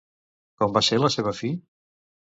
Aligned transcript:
Com 0.61 0.73
va 0.79 0.83
ser 0.89 0.99
la 1.03 1.13
seva 1.17 1.37
fi? 1.43 1.53